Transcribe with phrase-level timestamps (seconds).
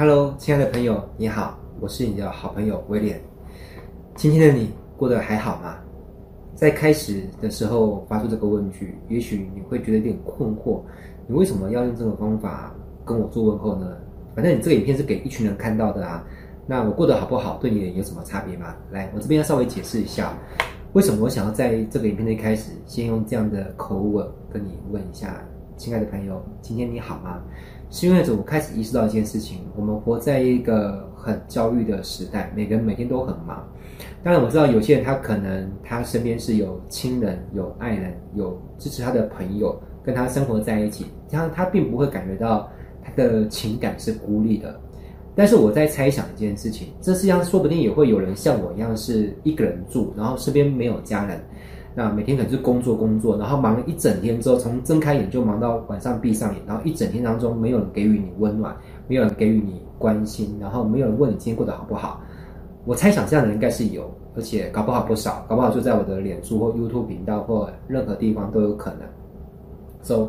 [0.00, 3.20] Hello，亲爱的朋友，你好，我是你的好朋友威廉。
[4.14, 5.74] 今天的你过得还好吗？
[6.54, 10.82] 在开始的时候发出这个问句，也许你会觉得有点困惑，
[11.26, 12.72] 你为什么要用这种方法
[13.04, 13.96] 跟我做问候呢？
[14.36, 16.24] 反正你这个影片是给一群人看到的啊。
[16.64, 18.76] 那我过得好不好，对你有什么差别吗？
[18.92, 20.32] 来，我这边要稍微解释一下，
[20.92, 25.44] 为什么我想要在这个影片的一开始，先用这样的口吻跟你问一下，
[25.78, 27.40] 亲爱的朋友，今天你好吗？
[27.88, 33.64] 是因为我开始意识到一件事情，我们活在一个很焦虑的时代，每个人每天都很忙。
[34.24, 42.68] 当然我知道有些人他可能他身边是有亲人、有爱人、有支持他的朋友跟他生活在一起，这样他并不会感觉到
[43.00, 44.78] 他的情感是孤立的。
[45.36, 51.40] 但是我在猜想一件事情，这世界上说不定也会有人像我一样是一个人住，然后身边没有家人。
[51.98, 58.76] 那每天可能是工作工作，然后忙了一整天之后，从睁开眼就忙到晚上闭上眼，然后一整天当中没有人给予你温暖，
[59.08, 62.20] 没有人给予你关心，然后没有人问你今天过得好不好。
[62.84, 69.00] 我猜想这样的人应该是有，而且搞不好不少，搞不好就在我的脸书或 YouTube 频道或任何地方都有可能。
[70.00, 70.28] So，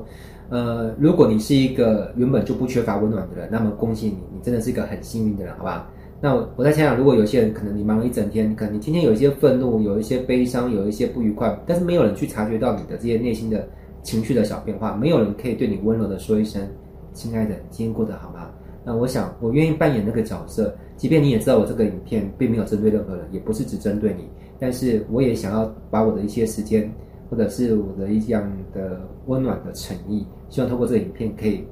[0.49, 5.87] 呃，如果你是一个原本就不缺乏温暖的人，那么恭喜你，你真的是一个很幸运的人，好吧？
[6.21, 13.65] 那我我在想想，如果有些人可能你忙了一整天，可能你今天有一些愤怒，有一些悲伤，有一些不愉快，但是没有人去察觉到你的这些内心的
[14.03, 16.61] 情绪的小变化，没有人可以对你温柔的说一声
[17.13, 18.49] “亲爱的，今天过得好吗？”
[18.83, 24.27] 那我想，我愿意扮演那个角色，即便你也知道我这个影片并没有针对任何人，也不是只针对你，
[24.59, 26.91] 但是我也想要把我的一些时间，
[27.29, 31.63] 或者是我的一样的温暖的诚意，希望通过这个影片可以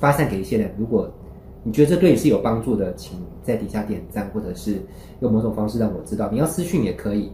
[0.00, 0.72] 发散给一些人。
[0.76, 1.08] 如果
[1.64, 4.76] 你觉得这对你是有帮助的，请在底下点赞，或者是
[5.20, 6.28] 用某种方式让我知道。
[6.32, 7.30] 你要私讯也可以，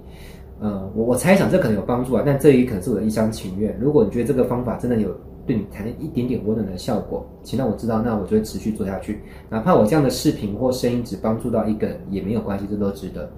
[0.61, 3.77] 呃，我我猜想这可能有帮助啊，但这也可能是我的一厢情愿。
[3.81, 5.15] 如果你觉得这个方法真的有
[5.47, 9.21] 对你产生一点点温暖的效果，请让我知道，那我就会持续做下去。
[9.49, 13.31] 哪怕我这样的视频或声音只帮助到一个也没有关系，这都值得。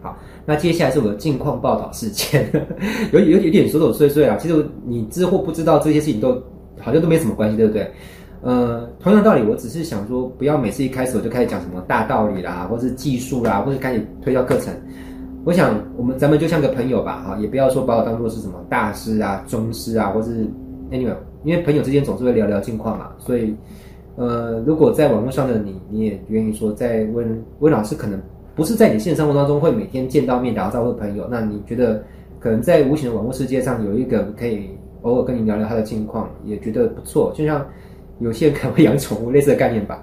[0.00, 2.48] 好，那接下来是我的近况报道事件，
[3.12, 4.36] 有有有点琐琐碎碎啊。
[4.36, 6.40] 其实你知或不知道这些事情都
[6.78, 7.90] 好像都没什么关系，对不对？
[8.46, 14.72] 呃，同样的道理，我只是想说，不要每次一开始我就开始讲什么大道理啦，或是技术啦，或是开始推销课程。
[15.44, 20.46] 我想，我们咱们就像个朋友吧，哈，也不要说把我当做是什么大师啊、宗师啊，或是
[20.92, 21.12] anyway，
[21.42, 23.10] 因为朋友之间总是会聊聊近况嘛。
[23.18, 23.52] 所以，
[24.14, 28.16] 呃，如果在网络上的你，你也愿意说，在温温老师可能
[28.54, 32.00] 不是在你现实生活当中会每天见到面打招呼的朋友，那你觉得
[32.38, 34.70] 可能在无形的网络世界上有一个可以
[35.02, 37.66] 偶尔跟你聊聊他的近况，也觉得不错，就像。
[38.20, 40.02] 有些人可能会养宠物，类似的概念吧。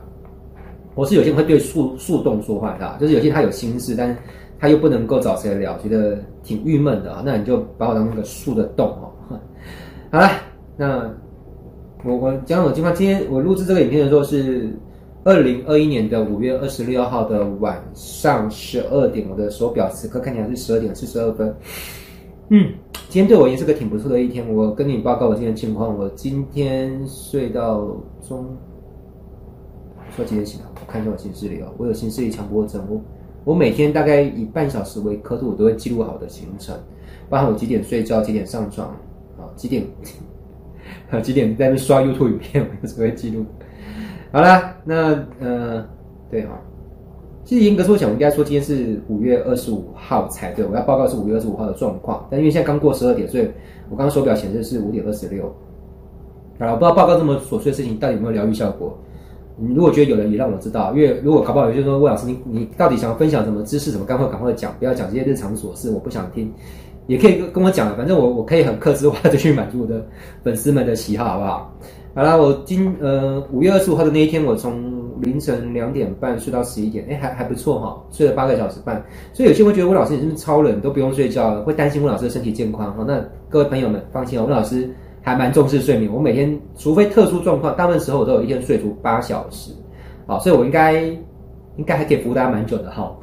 [0.96, 4.16] 我是有些人会对树树洞说话的，就是有些他有心事，但是
[4.60, 7.24] 他又不能够找谁聊，觉得挺郁闷的啊。
[7.26, 9.10] 那你就把我当那个树的洞哦。
[10.12, 10.30] 好了，
[10.78, 11.12] 那
[12.04, 14.70] 我我讲我今天今天我录制这个影片的时候是
[15.24, 21.52] 二零二一年的五月二十六号的晚上十二点，我的手表此刻看起来是十二点四十二分。
[22.50, 22.74] 嗯。
[23.10, 24.52] 今天对我也是个挺不错的一天。
[24.52, 27.96] 我跟你报告我今天的情况，我今天睡到
[28.28, 28.58] 中，
[30.10, 30.66] 说几点醒的？
[30.82, 31.72] 我看一下我行事历哦。
[31.78, 33.00] 我有行事历强迫症，我
[33.44, 36.76] 我每天大概以半小时为刻度，我都会记录好的行程，
[37.30, 38.88] 包含我几点睡觉、几点上床
[39.38, 39.86] 啊、几点
[41.22, 43.46] 几点在那刷 YouTube 影片，我都会记录。
[44.34, 45.88] 好啦，那呃，
[46.32, 46.60] 对哈。
[47.54, 50.66] 其实严格说讲，我应该说今天是五月二十五号才对。
[50.66, 53.44] 我要报告是五月二十五号的状况，但因为现在刚过十二点，所以
[53.92, 55.44] 我刚刚手表显示是五点二十六。
[56.58, 58.98] 好了，我不知道报告这么琐碎的事情到底有没有疗愈效果。
[59.56, 63.92] 你如果觉得有人也让我知道，因为如果搞不好有些说魏老师，你你到底想分享什么知识？
[63.92, 64.26] 什么干货？
[64.26, 66.52] 赶快讲，不要讲这些日常琐事，我不想听。
[67.06, 70.04] 也可以跟跟我讲，反正我我可以很克制化的去满足我的
[70.42, 71.72] 粉丝们的喜好，好不好？
[72.16, 79.04] 好了，我今呃五月二十五号的那一天，我从凌晨两点半睡到十一点，哎，还还不错哈，睡了八个小时半。
[79.34, 83.04] 所以有些人会觉得温老师你是不是超人，都不用睡觉了，会担心温老师的身体健康哈。
[83.08, 84.90] 那各位朋友们放心哦，温老师
[85.22, 89.72] 还蛮重视睡眠，我每天除非特殊状况，大部分时候我都有一天睡足八小时，
[90.28, 91.02] 好，所以我应该
[91.78, 93.16] 应该还可以服务大家蛮久的哈。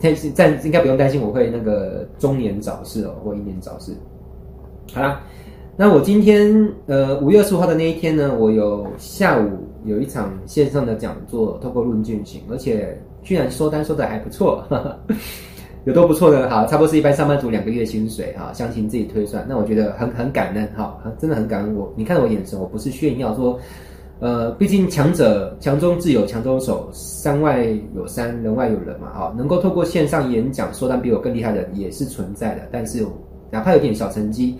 [0.00, 3.92] 但是暂应该不用担心我会那个中年早逝哦，或英年早逝。
[4.92, 5.20] 好啦。
[5.80, 9.48] 那我今天呃五月二十五号的那一天呢，我有下午
[9.88, 14.96] 有一场线上的讲座，透过录音进行，而且居然收单收的还不错，哈哈，
[15.84, 16.48] 有多不错呢？
[16.50, 19.44] 好，差不多是一般上班族两个月薪水哈，详情自己推算。
[19.48, 21.92] 那我觉得很很感恩哈，真的很感恩我。
[21.96, 23.58] 你看我眼神，我不是炫耀说，
[24.20, 33.04] 呃，毕竟强者强中自有强中手，山外有山，人外有人嘛，哈，能够透过线上演讲收单比我更厉害的也是存在的，但是。
[33.50, 34.54] 哪怕有点小成绩，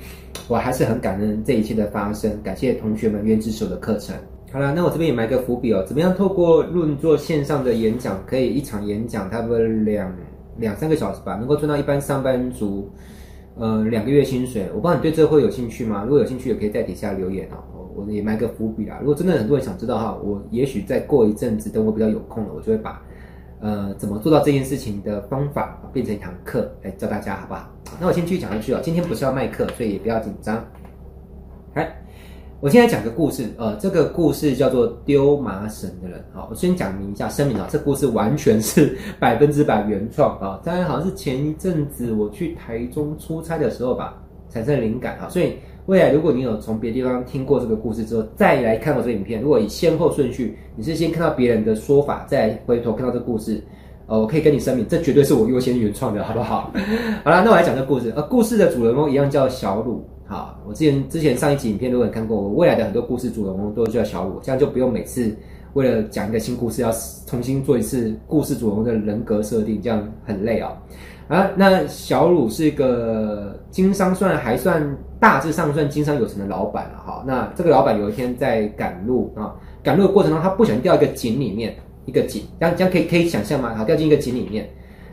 [0.49, 2.43] 我还是很感恩这一切的发生。
[2.43, 4.17] 感谢同学们愿意支持我的课程。
[4.51, 5.85] 好了，那我这边也埋个伏笔哦。
[5.87, 10.11] 怎么样透过论做线上的演讲，可以一场演讲差不多两
[10.57, 12.91] 两三个小时吧，能够赚到一般上班族
[13.57, 14.67] 呃两个月薪水？
[14.75, 16.03] 我不知道你对这会有兴趣吗？
[16.05, 17.59] 如果有兴趣，也可以在底下留言哦。
[17.95, 18.97] 我也埋个伏笔啦。
[19.01, 23.03] 如果真的很多人想知道哈，我也许再过一阵子，等我比较有空了，我就会把
[23.61, 27.69] 呃怎么做到这件事情的方法变成一堂课来教大家，好不好？
[28.01, 28.81] 那我先继续讲下去哦。
[28.83, 30.65] 今天不是要卖课，所以也不要紧张。
[31.75, 31.95] 来。
[32.61, 36.21] 我现在讲个故事，呃，这个故事叫做丢麻绳的人。
[36.35, 40.61] 好，我先讲明一下声明啊，这故事完全是 百分之百原创啊。
[40.65, 44.21] 当然，好像是前一阵子我去台中出差的时候吧，
[44.51, 45.29] 产生灵感啊。
[45.29, 45.53] 所以
[45.87, 53.63] 未来如果你有从别的地方听过这个故事之后，再来看我这个影片，如果以先后顺序，你是先看到别人的说法，再回头看到这故事，
[54.09, 56.73] 呃，我可以跟你声明，这绝对是我优先原创的，好不好？
[57.23, 58.13] 好了，那我来讲这个故事。
[58.17, 60.05] 呃，故事的主人公一样叫小鲁。
[60.29, 65.35] 好，我之前之前上一集影片如果你看过，我未来的很多故事主人公都叫小鲁，这样就不用每次
[65.73, 66.93] 为了讲一个新故事要
[67.25, 70.77] 重新做一次故事主人公的人格设定，这样很累啊。
[71.29, 74.87] 啊，那小鲁是一个经商算还算
[75.19, 77.25] 大致上算经商有成的老板了哈。
[77.27, 81.75] 那这个老板有一天在赶路啊，赶路的过程中他不小心掉一个井里面，
[82.05, 83.75] 一个井，这样这样可以可以想象吗？
[83.75, 84.69] 好，掉进一个井里面。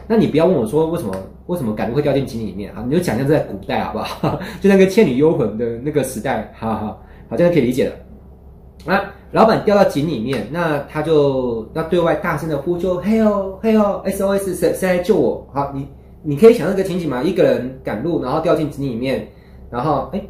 [0.07, 1.13] 那你不要问我说为什么
[1.47, 2.83] 为什么赶路会掉进井里面啊？
[2.87, 4.39] 你就想象在古代好不好？
[4.61, 8.93] 就那个《倩女幽魂》的那个时代，好好好，这样可以理解了。
[8.93, 15.87] 啊，老板掉到井里面，那他就要对外大声的呼救：“嘿哦嘿哦，SOS，谁谁来救我？”好，你
[16.21, 17.23] 你可以想象个情景吗？
[17.23, 19.27] 一个人赶路，然后掉进井里面。
[19.71, 20.21] 然后，哎，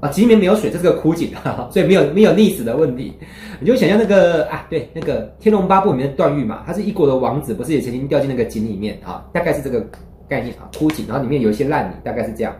[0.00, 3.12] 啊，井里面没有水，这是个枯井，哈 哈所以没有没有溺死的问题。
[3.60, 9.24] 你就想象那个啊，对，那个《天龙八部》里面的段誉嘛，他是一国的王子，不是也曾经掉进那个井里面啊？
[9.32, 9.84] 大概是这个
[10.28, 12.54] 概念啊，枯井，然后里面有一些烂泥，大概是这样。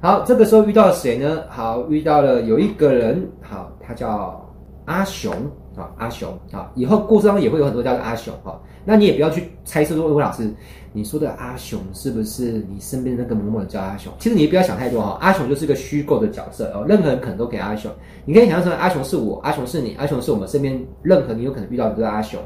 [0.00, 1.42] 好，这个时候遇到了谁呢？
[1.48, 4.47] 好，遇到了有一个人，好，他叫
[4.88, 5.32] 阿雄
[5.76, 8.58] 啊，阿雄啊，以后故事中也会有很多叫做阿雄哈。
[8.84, 10.50] 那你也不要去猜测说，魏老师。
[10.94, 14.10] 你说的阿雄是不是你身边那个某某人叫阿雄？
[14.18, 17.92] 其实你也不要想太多哈，阿雄就是个虚构的角色哦，任何人可能都给阿雄。
[18.24, 22.40] 你可以想象成阿雄是我，阿雄是你，阿雄是我们身边任何你有可能遇到的阿雄。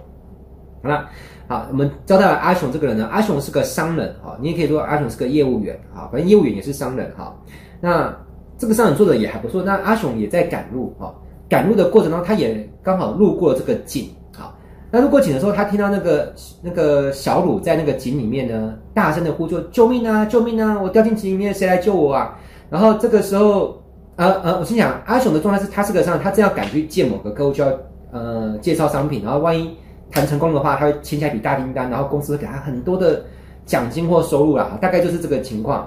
[0.83, 1.09] 好了，
[1.47, 7.35] 好，我们交代了阿雄这个人呢，阿雄是个商人哈，你也可以说阿雄是个业务员啊，反正业务员也是商人哈。
[7.81, 8.15] 那
[8.59, 11.15] 这个商人做的也还不错，那阿雄也在赶路哈，
[11.52, 14.08] 赶路的过程中他也刚好路过这个井
[14.38, 14.56] 啊。
[14.90, 16.32] 那路过井的时候，他听到那个
[16.62, 20.25] 那个小鲁在那个井里面呢，大声的呼救：“救命啊！
[20.25, 20.81] 救命啊！
[20.82, 22.38] 我掉进井里面，谁来救我啊？”
[22.70, 23.82] 然后这个时候，
[24.16, 27.70] 呃呃，我心想，阿雄的状态是他是个商人，他正要赶去见某个客户，就要
[28.12, 29.76] 呃介绍商品，然后万一
[30.10, 33.22] 谈成功的话，他会签下一笔大订单，然后公司会给他很多的
[33.66, 35.87] 奖金或收入啦，大概就是这个情况。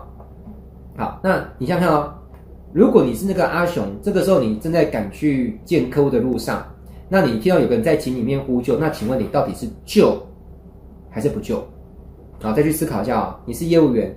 [0.96, 2.14] 好，那你想想看哦，
[2.74, 6.66] 如果你是那个阿雄，这个时候你正在赶去见客户的路上。
[7.08, 10.22] 那你听到有个人在井里面呼救，那请问你到底是救
[11.10, 11.64] 还是不救？
[12.42, 13.40] 好，再去思考一下啊。
[13.46, 14.14] 你是业务员，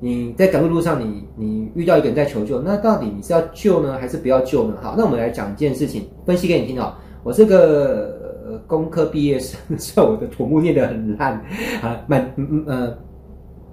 [0.00, 4.76] 你在赶路路上你，你遇到一个人在求救，那到底你是要救呢，还是不要救呢？
[4.80, 6.94] 好，那我们来讲一件事情，分析给你听哦。
[7.22, 11.34] 我这个呃工科毕业生， 虽然我的土木念得很烂
[11.82, 12.98] 啊，蛮嗯呃，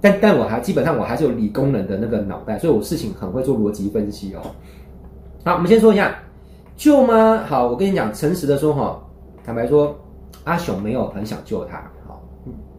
[0.02, 4.42] 但但我还基本上我还是有理工人的那个脑袋，所以我事情很会做逻辑分析哦。
[5.44, 6.16] 好，我们先说一下。
[6.78, 7.44] 救吗？
[7.46, 8.98] 好，我跟你讲，诚实的说哈，
[9.44, 9.94] 坦白说，
[10.46, 11.76] 阿雄没有很想救他，
[12.08, 12.26] 好，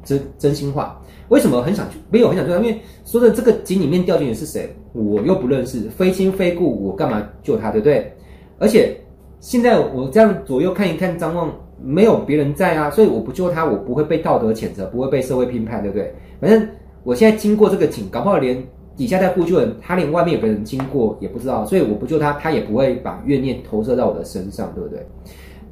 [0.03, 0.99] 真真心话。
[1.29, 1.97] 为什么很想救？
[2.09, 2.59] 没有很想救他？
[2.61, 8.11] 因为说的这个井里面掉进的是谁，我又不认识，非亲非故，我干嘛救他，对不对？
[8.59, 8.99] 而且
[9.39, 16.15] 现在我这样左右看一看，张望没有别人在啊，所以我不救他，我不会被道德谴责，不会被社会批判，对不对？
[16.41, 16.67] 反正
[17.03, 18.63] 我现在经过这个井，搞不好连。
[18.97, 25.07] 底下在呼救人，他连外面有个人经过也不知道，所以我不救他，他也不会把怨念投射到我的身上，对不对？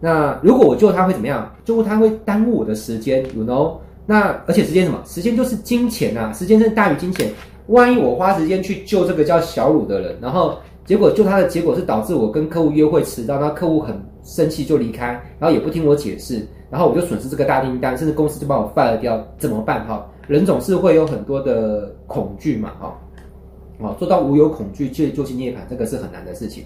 [0.00, 1.54] 那如果我救他会怎么样？
[1.62, 3.76] 救他会耽误我的时间，you know？
[4.06, 4.98] 那而且时间什么？
[5.04, 7.30] 时间就是金钱啊，时间是大于金钱。
[7.66, 10.56] 万一我花时间去救这个叫小鲁的人，然后
[10.86, 15.08] 结果救他的结果是导致我跟客户约会迟到，那客户很生气就离开，
[15.38, 19.84] 然后也不听我解释，然后我就损失这个大订单，甚至公司就把我 fire 掉，怎么办？
[19.86, 22.96] 哈，人总是会有很多的恐惧嘛，哈。
[23.80, 26.64] 哦，做到无有恐惧，就就近涅槃，这个是很难的事情。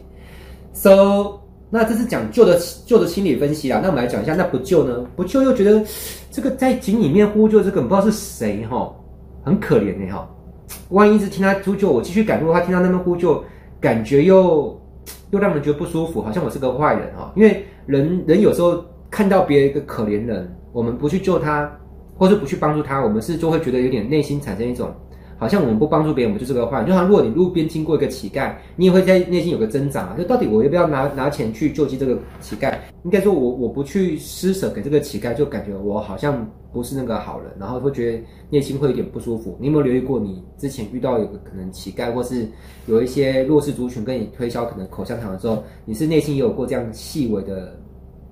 [0.72, 3.80] So，那这是讲救的救的心理分析啦。
[3.82, 5.06] 那我们来讲一下，那不救呢？
[5.14, 5.84] 不救又觉得
[6.30, 8.90] 这个在井里面呼救这个，不知道是谁哈，
[9.44, 10.26] 很可怜的哈。
[10.88, 13.44] 万一是听他呼救，我继续赶路，他听到那边呼救，
[13.78, 14.80] 感觉又
[15.32, 17.30] 又让人觉得不舒服，好像我是个坏人哈。
[17.36, 21.70] 因为人人有时候看到别人一个可怜人，我们不去救他，
[22.16, 24.92] 或是不去帮助他，我们是就会觉得有点内心产生一种。
[25.38, 26.84] 好像我们不帮助别人，我们就是个坏。
[26.84, 32.78] 就好像如果你路边经过一个乞丐，你也会在内心有个挣扎，就到底我要不要拿拿钱去救济这个乞丐？
[33.02, 39.56] 应该说我我不去施舍给这个乞丐，就感觉我好像不是那个好人，然后会觉得内心会有点不舒服。
[39.58, 42.46] 你有没有留意过，你之前遇到有个可能乞丐，或是
[42.86, 47.76] 有一些弱势族群跟你推销可能口香糖的时候，你是内心也有过这样细微的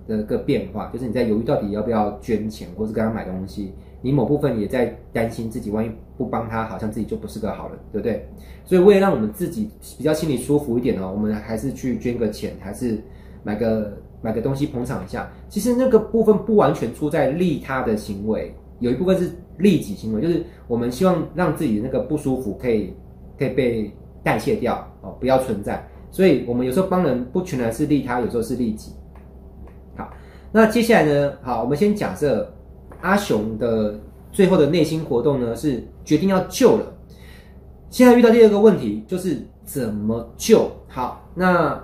[0.07, 3.73] 的个变化，就是你在犹豫到底要不要捐钱，或是跟他买东西。
[4.02, 8.26] 你某部分也在担心自己，万一不帮他，好像自己就不是个好人，对不对？
[8.64, 12.99] 所以为了让我们自己比较心里舒服一点哦，我们还是去捐个钱，还是
[13.42, 13.92] 买个
[14.23, 15.30] 买个东西捧场一下。
[15.50, 22.95] 其实那个部分不完全出在利他的行为，有一部分是利己行为，就是我们希望让自己的那个不舒服可以
[23.38, 23.92] 可以被
[24.23, 25.87] 代谢掉哦，不要存在。
[26.11, 28.92] 所以我们有时候帮人不全然是利他，有时候是利己。
[30.52, 31.33] 那接下来呢？
[31.42, 32.50] 好，我们先假设。
[33.02, 33.99] 阿雄的
[34.30, 36.85] 最后的内心活动呢，是决定要救了。
[37.88, 40.71] 现在遇到第二个问题，就是怎么救？
[40.87, 41.83] 好，那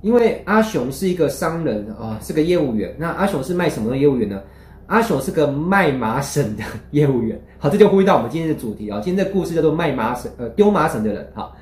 [0.00, 2.96] 因为阿雄是一个商人啊，是个业务员。
[2.98, 4.40] 那阿雄是卖什么的业务员呢？
[4.86, 7.38] 阿雄是个卖麻绳的业务员。
[7.58, 9.02] 好，这就呼应到我们今天的主题啊。
[9.04, 11.30] 今天的故事叫做卖麻绳，呃，丢麻绳的人。
[11.34, 11.54] 好，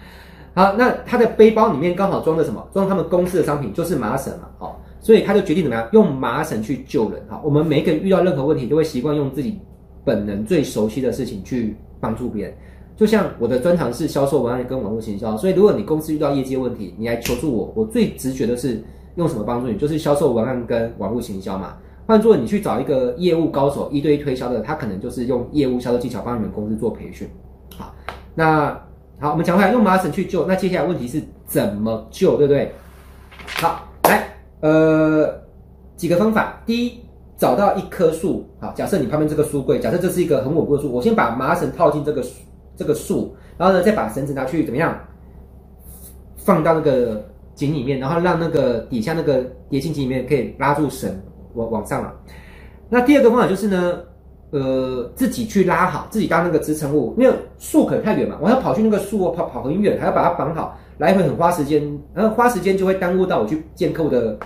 [0.54, 2.64] 好，那他的背包里面刚好装的什么？
[2.73, 4.49] 装他们公司的商品，就是麻绳嘛。
[4.61, 4.80] 好。
[5.02, 7.38] 所以他就决定怎么样用麻绳去救人哈。
[7.44, 9.59] 我们每一个人遇到任何问题，都会习惯用自己
[10.04, 12.54] 本能最熟悉的事情去帮助别人。
[12.97, 18.82] 就像我的专长是销售文案跟网络行销，所以如果你公司遇到业绩问题，你来求助我，我最直觉的是
[19.16, 19.76] 用什么帮助你？
[19.76, 21.76] 就是销售文案跟网络行销嘛。
[22.06, 27.28] 换作你去找一个业务高手一对一推销的，他可能就是用业务销售技巧帮你们公司做培训。
[27.76, 27.94] 好，
[28.35, 28.78] 那
[29.18, 32.73] 好，我们讲回来用麻绳去救，那接下来问题是怎么救，对不对？
[33.47, 33.88] 好，
[34.62, 35.28] 呃，
[35.97, 36.62] 几个方法。
[36.64, 37.00] 第一，
[37.37, 42.25] 找到一棵树，好，假设你旁边这个书柜，假设这是一个很稳固的树，我先把麻绳套进这个
[42.76, 44.97] 这个树，然后呢，再把绳子拿去怎么样，
[46.37, 51.11] 放到那个井里面，然后让那个底下那个叠进井里面可以拉住绳
[51.54, 52.14] 往往上了。
[52.88, 53.99] 那第二个方法就是呢，
[54.50, 60.78] 呃，自己去拉好，自己当那个支撑物，因为树可能太远嘛，我要跑去那个树我跑跑很远，还要把它绑好。
[61.02, 61.82] 来回很花时间，
[62.14, 64.38] 然后花时间就会耽误到我去见客户的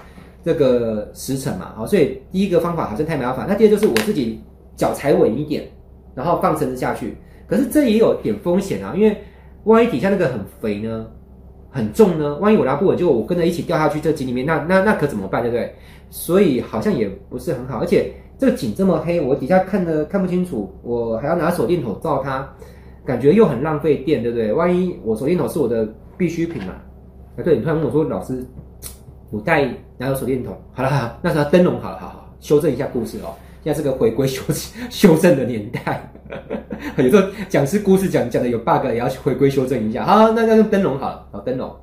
[0.42, 3.44] 这个时程嘛，好，所以第一个方法好像太麻烦。
[3.46, 4.40] 那第二就是我自己
[4.74, 5.68] 脚踩稳一点，
[6.14, 7.14] 然后放绳子下去。
[7.46, 9.14] 可是这也有点风险啊，因为
[9.64, 11.06] 万一底下那个很肥呢，
[11.68, 15.74] 很重呢，万一我拉不稳，就我跟着一起掉下去这井里面，那那那可怎么办，对不对？
[16.08, 22.48] 所以好像也不是很好，而且这个井这么黑，我底下看的看不清楚，我还要拿手电筒照它，
[23.04, 24.54] 感觉又很浪费电，对不对？
[24.54, 25.86] 万一我手电筒是我的。
[26.16, 26.72] 必需品嘛？
[27.36, 28.44] 啊，对，你突然问我说：“老师，
[29.30, 29.68] 我带
[29.98, 31.80] 哪有手电筒？”好了，好了，那是灯笼。
[31.80, 33.34] 好了，好好修正一下故事哦。
[33.62, 34.42] 现在是个回归修
[34.88, 36.08] 修正的年代，
[36.98, 40.04] 有时候讲师故事讲讲的有 bug，也要回归修正一下。
[40.04, 41.74] 好，那那用灯笼好了，好灯笼。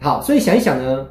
[0.00, 1.06] 好，所以想一想呢，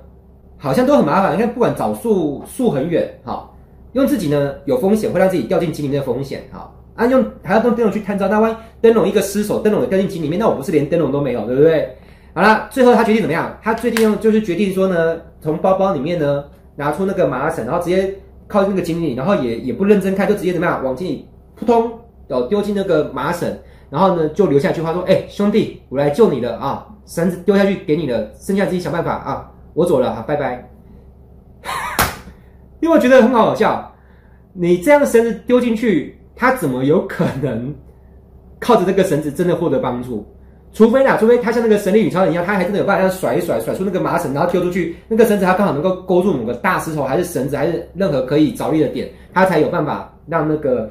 [0.57, 1.35] 好像都很麻烦。
[1.35, 3.57] 你看，不管找树树很远，好，
[3.93, 11.97] 用自己呢有风险，会让自己掉进井里面的风险，好啊，用还要用灯笼去探照，那万一灯笼一个失手，灯笼掉进井里面，那我不是连灯笼都没有，对不对？
[12.37, 13.57] 好了，最后他决定怎么样？
[13.63, 16.43] 他决定用，就是决定说呢，从包包里面呢
[16.75, 18.13] 拿出那个麻绳，然后直接
[18.45, 21.91] 靠近那个井里，然后也也不认真看，就直接怎么样往井里扑通
[22.27, 23.51] 哦丢进那个麻绳，
[23.89, 30.69] 然后呢就留下一句话说：“哎，兄弟，我来救你了啊，绳子丢下去给你了，剩下自己想办法啊，我走了，好，拜拜。”
[32.81, 33.91] 因为我觉得很好笑，
[34.53, 37.73] 你这样的绳子丢进去，他怎么有可能
[38.59, 40.23] 靠着这个绳子真的获得帮助？
[40.77, 50.87] 除非啦，除非他像那个神力女超人一样，他还真的有办法，甩一甩，甩出那个麻绳，然后丢出去，那个绳子他刚好能够勾住某个大石头，还是绳子，还是任何可以着力的点，他才有办法让那个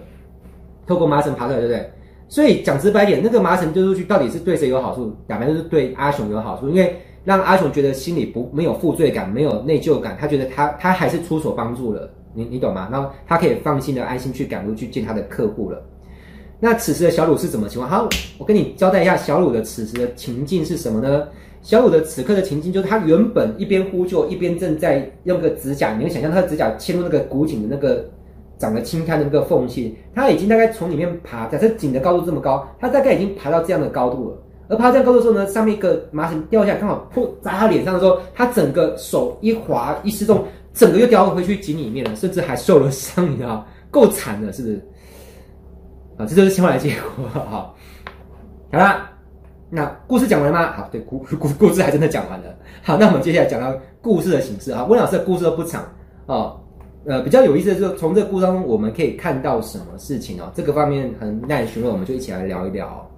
[0.89, 1.89] 透过麻绳爬出来，对不对？
[2.27, 5.15] 所以讲直白点，那个麻绳丢出去到底是对谁有好处？
[5.29, 12.89] 讲白就是对阿雄有好处，因为让阿雄觉得心里不没有负罪感，没有内疚感，他觉得他他还是出手帮助了，你你懂吗？
[12.91, 15.81] 然后他可以放心的安心去赶路去见他的客户了。
[16.59, 17.91] 那此时的小鲁是怎么情况？
[17.91, 18.09] 好，
[18.39, 21.29] 我跟你交代一下小鲁的此时的情境是什么呢？
[21.63, 28.09] 小鲁的此刻的情境就是他原本一边呼救，一边正在用个指甲，你能想象他的指甲嵌入那个古井的那个
[28.57, 34.39] 长得青苔的那个缝隙，他已经大概从里面爬，假设井的高度这么高，他大概已经爬到这样的高度了。
[34.69, 44.81] 而爬这样高度的时候呢，上面一个麻绳掉下来，刚好扑砸他脸上的时候，他整个手一滑一失重，整个又掉回去井里面了，甚至还受了伤，你知道，够惨的，是不是？
[46.19, 47.41] 啊，这就是后来结果哈。
[47.51, 47.77] 好，
[48.71, 49.11] 啦，
[49.69, 50.73] 那故事讲完了吗？
[50.73, 52.55] 好，对，故 故故事还真的讲完了。
[52.83, 54.85] 好，那我们接下来讲到故事的形式啊。
[54.85, 55.83] 温老师的故事都不长
[56.27, 56.55] 啊，
[57.05, 60.51] 呃，比较有意思的就是从这个故事当中我们可以看到什么事情哦。
[60.55, 63.09] 这个方面很耐人寻味，我们就一起来聊一聊。